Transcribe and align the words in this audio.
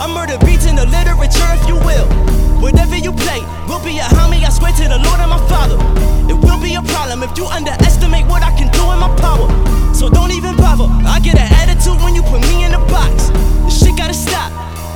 I 0.00 0.08
murder 0.08 0.40
beats 0.48 0.64
in 0.64 0.80
the 0.80 0.88
literature, 0.88 1.44
if 1.60 1.68
you 1.68 1.76
will. 1.76 2.08
Whatever 2.56 2.96
you 2.96 3.12
play 3.12 3.44
will 3.68 3.84
be 3.84 4.00
a 4.00 4.08
homie, 4.16 4.40
I 4.40 4.48
swear 4.48 4.72
to 4.72 4.88
the 4.88 4.96
Lord 4.96 5.20
and 5.20 5.28
my 5.28 5.36
Father. 5.44 5.76
It 6.24 6.40
will 6.40 6.56
be 6.56 6.72
a 6.72 6.80
problem 6.80 7.20
if 7.20 7.36
you 7.36 7.44
underestimate 7.44 8.24
what 8.24 8.40
I 8.40 8.48
can 8.56 8.72
do 8.72 8.80
in 8.96 8.98
my 8.98 9.12
power. 9.20 9.44
So 9.92 10.08
don't 10.08 10.32
even 10.32 10.56
bother, 10.56 10.88
I 11.04 11.20
get 11.20 11.36
an 11.36 11.52
attitude 11.52 12.00
when 12.00 12.16
you 12.16 12.24
put 12.24 12.40
me 12.48 12.64
in 12.64 12.72
a 12.72 12.80
box. 12.88 13.28
This 13.68 13.76
shit 13.76 13.92
gotta 13.92 14.16
stop. 14.16 14.48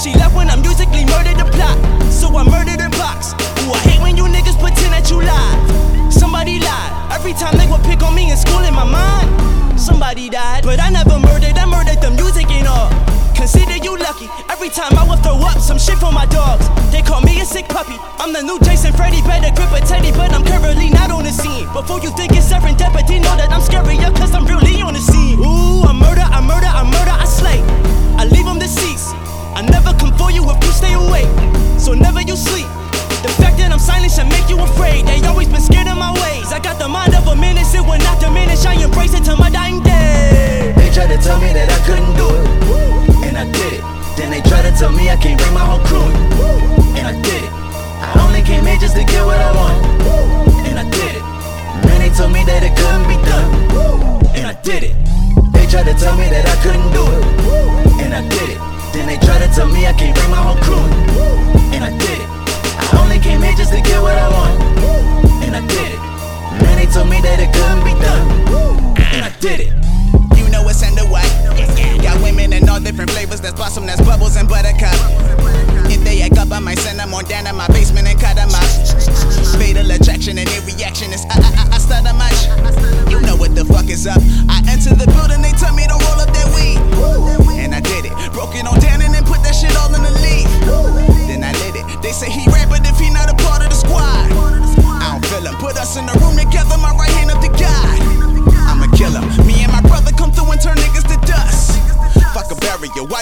She 0.00 0.16
left 0.16 0.32
when 0.32 0.48
I 0.48 0.56
musically 0.56 1.04
murdered 1.04 1.36
the 1.36 1.44
plot. 1.44 1.76
So 2.08 2.32
I 2.32 2.48
murdered 2.48 2.80
her 2.80 2.88
box. 2.96 3.36
Ooh, 3.68 3.76
I 3.76 3.80
hate 3.84 4.00
when 4.00 4.16
you 4.16 4.24
niggas 4.24 4.56
pretend 4.56 4.96
that 4.96 5.12
you 5.12 5.20
lied. 5.20 5.60
Somebody 6.08 6.56
lied. 6.56 7.12
Every 7.12 7.36
time 7.36 7.52
they 7.60 7.68
would 7.68 7.84
pick 7.84 8.00
on 8.00 8.16
me 8.16 8.32
in 8.32 8.36
school 8.40 8.64
in 8.64 8.72
my 8.72 8.88
mind. 8.88 9.28
Somebody 9.76 10.32
died, 10.32 10.64
but 10.64 10.80
I 10.80 10.88
never 10.88 11.20
murdered, 11.20 11.52
I 11.52 11.68
murdered 11.68 12.00
the 12.00 12.16
music 12.16 12.48
and 12.48 12.64
all 12.64 13.15
consider 13.46 13.78
you 13.78 13.96
lucky. 13.96 14.26
Every 14.50 14.68
time 14.68 14.98
I 14.98 15.06
will 15.06 15.22
throw 15.22 15.38
up 15.38 15.62
some 15.62 15.78
shit 15.78 15.98
for 16.02 16.10
my 16.10 16.26
dogs. 16.26 16.66
They 16.90 17.00
call 17.00 17.22
me 17.22 17.38
a 17.40 17.46
sick 17.46 17.68
puppy. 17.70 17.94
I'm 18.18 18.32
the 18.34 18.42
new 18.42 18.58
Jason 18.66 18.92
Freddy, 18.92 19.22
better 19.22 19.54
grip 19.54 19.70
a 19.70 19.78
teddy, 19.86 20.10
but 20.10 20.34
I'm 20.34 20.42
currently 20.42 20.90
not 20.90 21.14
on 21.14 21.22
the 21.22 21.30
scene. 21.30 21.70
Before 21.70 22.02
you 22.02 22.10
think 22.18 22.34
it's 22.34 22.50
serendipity, 22.50 23.22
know 23.22 23.38
that 23.38 23.54
I'm 23.54 23.62
scarier, 23.62 24.10
cause 24.18 24.34
I'm 24.34 24.46
really 24.50 24.82
on 24.82 24.94
the 24.98 25.00
scene. 25.00 25.38
Ooh, 25.38 25.86
I 25.86 25.94
murder, 25.94 26.26
I 26.26 26.42
murder, 26.42 26.66
I 26.66 26.82
murder, 26.82 27.14
I 27.14 27.22
slay. 27.22 27.62
I 28.18 28.26
leave 28.26 28.46
them 28.50 28.58
deceased. 28.58 29.14
I 29.54 29.62
never 29.62 29.94
come 29.94 30.10
for 30.18 30.34
you 30.34 30.42
if 30.50 30.58
you 30.66 30.72
stay 30.74 30.94
awake. 30.98 31.30
So 31.78 31.94
never 31.94 32.26
you 32.26 32.34
sleep. 32.34 32.66
The 33.22 33.30
fact 33.38 33.62
that 33.62 33.70
I'm 33.70 33.78
silent 33.78 34.10
should 34.10 34.26
make 34.26 34.50
you 34.50 34.58
afraid. 34.58 35.06
They 35.06 35.22
always 35.22 35.46
been 35.46 35.62
scared 35.62 35.86
of 35.86 35.94
my 35.94 36.10
ways. 36.18 36.50
I 36.50 36.58
got 36.58 36.82
the 36.82 36.88
mind 36.88 37.14
of 37.14 37.30
a 37.30 37.36
menace, 37.38 37.78
it 37.78 37.84
will 37.86 38.02
not 38.10 38.18
diminish. 38.18 38.66
I 38.66 38.74
embrace 38.74 39.14
it 39.14 39.22
till 39.22 39.38
my 39.38 39.50
die. 39.50 39.65
Did 54.66 54.82
it. 54.82 54.96
They 55.54 55.64
tried 55.70 55.86
to 55.86 55.94
tell 55.94 56.18
me 56.18 56.26
that 56.26 56.42
I 56.42 56.56
couldn't 56.58 56.90
do 56.90 57.06
it, 57.06 57.22
and 58.02 58.10
I 58.10 58.22
did 58.26 58.50
it. 58.50 58.58
Then 58.90 59.06
they 59.06 59.14
tried 59.14 59.46
to 59.46 59.50
tell 59.54 59.70
me 59.70 59.86
I 59.86 59.94
can't 59.94 60.10
bring 60.10 60.26
my 60.26 60.42
whole 60.42 60.58
crew 60.58 60.82
in, 61.70 61.78
and 61.78 61.86
I 61.86 61.94
did 61.94 62.18
it. 62.18 62.26
I 62.90 62.98
only 62.98 63.22
came 63.22 63.46
here 63.46 63.54
just 63.54 63.70
to 63.70 63.78
get 63.78 64.02
what 64.02 64.18
I 64.18 64.26
want, 64.26 64.58
and 65.46 65.54
I 65.54 65.62
did 65.70 65.94
it. 65.94 66.02
Man, 66.66 66.82
they 66.82 66.90
told 66.90 67.06
me 67.06 67.22
that 67.22 67.38
it 67.38 67.54
couldn't 67.54 67.86
be 67.86 67.94
done, 67.94 68.26
and 69.14 69.22
I 69.22 69.30
did 69.38 69.70
it. 69.70 69.72
You 70.34 70.50
know 70.50 70.66
it's 70.66 70.82
underway. 70.82 71.30
Got 72.02 72.18
women 72.18 72.50
in 72.50 72.66
all 72.66 72.82
different 72.82 73.14
flavors. 73.14 73.38
That's 73.38 73.54
blossom, 73.54 73.86
that's 73.86 74.02
bubbles 74.02 74.34
and 74.34 74.50
buttercup. 74.50 74.98
If 75.86 76.02
they 76.02 76.26
act 76.26 76.42
up, 76.42 76.50
I 76.50 76.58
might 76.58 76.82
send 76.82 76.98
them 76.98 77.14
on 77.14 77.22
down 77.30 77.46
to 77.46 77.52
my 77.54 77.70
basement 77.70 77.85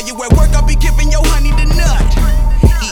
While 0.04 0.12
you 0.12 0.24
at 0.28 0.36
work, 0.36 0.52
I'll 0.52 0.68
be 0.68 0.76
giving 0.76 1.08
your 1.08 1.24
honey 1.32 1.48
the 1.56 1.64
nut. 1.64 2.12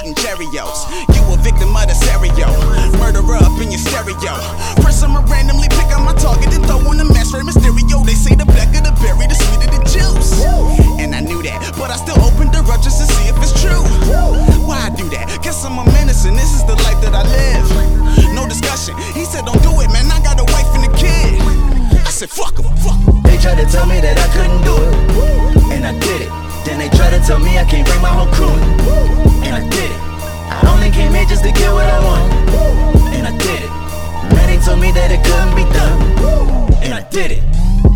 Eating 0.00 0.16
Cheerios. 0.16 0.88
You 1.12 1.20
a 1.28 1.36
victim 1.44 1.68
of 1.76 1.84
the 1.84 1.92
stereo. 1.92 2.48
Murderer 2.96 3.36
up 3.36 3.52
in 3.60 3.68
your 3.68 3.84
stereo. 3.84 4.32
Press 4.80 5.04
I'ma 5.04 5.20
randomly 5.28 5.68
pick 5.68 5.92
out 5.92 6.00
my 6.08 6.16
target 6.16 6.56
and 6.56 6.64
throw 6.64 6.80
on 6.88 6.96
the 6.96 7.04
mask 7.04 7.36
for 7.36 7.44
Mysterio. 7.44 8.00
They 8.00 8.16
say 8.16 8.32
the 8.32 8.48
blacker 8.48 8.80
the 8.80 8.96
berry, 8.96 9.28
the 9.28 9.36
sweeter 9.36 9.68
the 9.68 9.84
juice. 9.84 10.40
And 10.96 11.12
I 11.12 11.20
knew 11.20 11.44
that, 11.44 11.76
but 11.76 11.92
I 11.92 12.00
still 12.00 12.16
opened 12.24 12.56
the 12.56 12.64
door 12.64 12.80
just 12.80 12.96
to 12.96 13.04
see 13.04 13.28
if 13.28 13.36
it's 13.44 13.60
true. 13.60 13.84
Why 14.64 14.80
I 14.80 14.90
do 14.96 15.04
that? 15.12 15.28
Guess 15.44 15.68
I'm 15.68 15.76
a 15.76 15.84
menace 15.92 16.24
and 16.24 16.32
this 16.32 16.56
is 16.56 16.64
the 16.64 16.80
life 16.80 16.96
that 17.04 17.12
I 17.12 17.28
live. 17.28 18.32
No 18.32 18.48
discussion. 18.48 18.96
He 19.12 19.28
said, 19.28 19.44
Don't 19.44 19.60
do 19.60 19.76
it, 19.84 19.92
man. 19.92 20.08
I 20.08 20.16
got 20.24 20.40
a 20.40 20.48
wife 20.48 20.72
and 20.72 20.88
a 20.88 20.92
kid. 20.96 21.36
I 21.92 22.08
said, 22.08 22.32
Fuck 22.32 22.56
him, 22.56 22.72
fuck 22.80 22.96
him. 23.04 23.20
They 23.20 23.36
tried 23.36 23.60
to 23.60 23.68
tell 23.68 23.84
me 23.84 24.00
that 24.00 24.16
I 24.16 24.28
couldn't 24.32 24.64
do 24.64 24.74
it, 24.80 25.76
and 25.76 25.84
I 25.84 25.92
did 26.00 26.32
it. 26.32 26.41
Then 26.64 26.78
they 26.78 26.88
tried 26.96 27.10
to 27.10 27.20
tell 27.26 27.38
me 27.38 27.58
I 27.58 27.64
can't 27.64 27.86
bring 27.86 28.00
my 28.00 28.08
whole 28.08 28.30
crew 28.32 28.54
and 29.42 29.54
I 29.56 29.62
did 29.68 29.90
it. 29.90 30.00
I 30.52 30.60
only 30.72 30.90
came 30.90 31.12
here 31.12 31.24
just 31.24 31.42
to 31.44 31.50
get 31.50 31.72
what 31.72 31.86
I 31.86 31.98
want, 32.04 32.32
and 33.16 33.26
I 33.26 33.32
did 33.36 33.60
it. 33.66 33.72
Man, 34.32 34.46
they 34.46 34.60
told 34.64 34.80
me 34.80 34.92
that 34.92 35.10
it 35.10 35.24
couldn't 35.24 35.54
be 35.56 35.64
done, 35.72 35.98
and 36.84 36.92
I 36.94 37.02
did 37.08 37.32
it. 37.32 37.42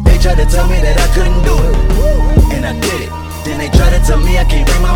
They 0.05 0.19
tried 0.19 0.41
to 0.41 0.47
tell 0.49 0.67
me 0.67 0.81
that 0.81 0.97
I 0.97 1.09
couldn't 1.15 1.43
do 1.45 1.55
it, 1.55 1.77
and 2.57 2.65
I 2.67 2.73
did 2.81 3.07
it. 3.07 3.11
Then 3.45 3.59
they 3.59 3.69
tried 3.69 3.93
to 3.95 4.01
tell 4.05 4.19
me 4.19 4.39
I 4.39 4.45
can't 4.45 4.67
bring 4.67 4.83
my 4.83 4.96